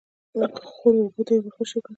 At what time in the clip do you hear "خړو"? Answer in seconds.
0.73-0.99